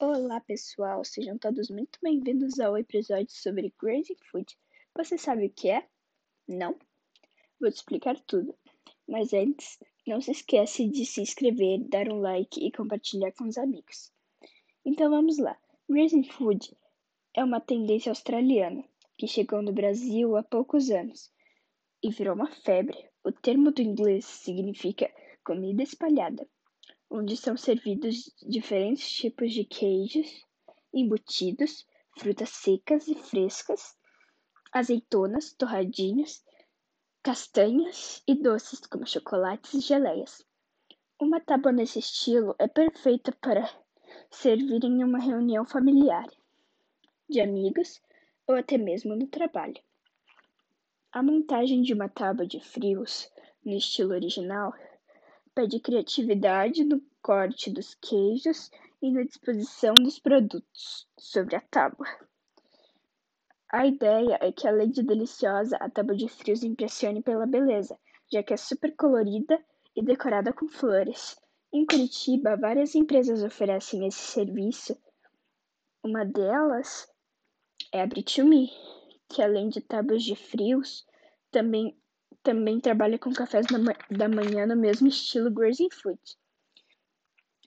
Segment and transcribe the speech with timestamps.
[0.00, 4.58] Olá pessoal, sejam todos muito bem-vindos ao episódio sobre Crazy Food.
[4.96, 5.86] Você sabe o que é?
[6.48, 6.76] Não?
[7.60, 8.58] Vou te explicar tudo.
[9.08, 13.56] Mas antes, não se esquece de se inscrever, dar um like e compartilhar com os
[13.56, 14.12] amigos.
[14.84, 15.56] Então vamos lá.
[15.86, 16.76] Crazy Food
[17.32, 18.84] é uma tendência australiana
[19.16, 21.32] que chegou no Brasil há poucos anos
[22.02, 22.98] e virou uma febre.
[23.22, 25.08] O termo do inglês significa
[25.44, 26.48] comida espalhada
[27.10, 30.44] onde são servidos diferentes tipos de queijos,
[30.92, 31.86] embutidos,
[32.18, 33.96] frutas secas e frescas,
[34.72, 36.44] azeitonas, torradinhos,
[37.22, 40.44] castanhas e doces como chocolates e geleias.
[41.20, 43.68] Uma tábua nesse estilo é perfeita para
[44.30, 46.26] servir em uma reunião familiar,
[47.28, 48.02] de amigos
[48.46, 49.80] ou até mesmo no trabalho.
[51.12, 53.30] A montagem de uma tábua de frios
[53.64, 54.74] no estilo original
[55.54, 62.06] pede criatividade no corte dos queijos e na disposição dos produtos sobre a tábua.
[63.70, 67.98] A ideia é que, além de deliciosa, a tábua de frios impressione pela beleza,
[68.30, 69.58] já que é super colorida
[69.96, 71.36] e decorada com flores.
[71.72, 74.96] Em Curitiba, várias empresas oferecem esse serviço.
[76.02, 77.08] Uma delas
[77.92, 78.70] é a Britumi,
[79.28, 81.04] que além de tábuas de frios,
[81.50, 81.96] também
[82.44, 83.66] também trabalha com cafés
[84.10, 86.20] da manhã no mesmo estilo Grazing Food.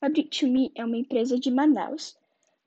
[0.00, 2.18] A Bit2Me é uma empresa de Manaus,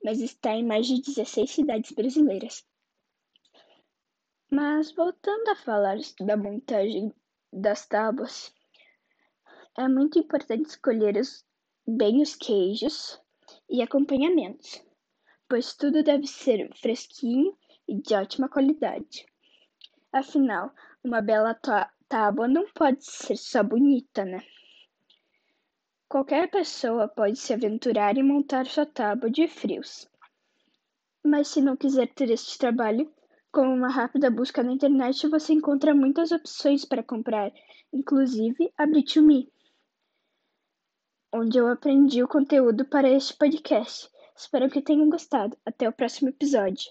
[0.02, 2.66] mas está em mais de 16 cidades brasileiras.
[4.50, 7.12] Mas voltando a falar da montagem
[7.52, 8.54] das tábuas,
[9.76, 11.44] é muito importante escolher os,
[11.86, 13.20] bem os queijos
[13.68, 14.82] e acompanhamentos,
[15.46, 17.56] pois tudo deve ser fresquinho
[17.86, 19.26] e de ótima qualidade.
[20.10, 20.72] Afinal,
[21.04, 21.54] uma bela
[22.08, 24.42] tábua não pode ser só bonita, né?
[26.08, 30.08] Qualquer pessoa pode se aventurar e montar sua tábua de frios.
[31.24, 33.12] Mas se não quiser ter este trabalho,
[33.52, 37.52] com uma rápida busca na internet você encontra muitas opções para comprar,
[37.92, 39.48] inclusive a Bit2Me,
[41.34, 44.08] onde eu aprendi o conteúdo para este podcast.
[44.34, 45.56] Espero que tenham gostado.
[45.66, 46.90] Até o próximo episódio.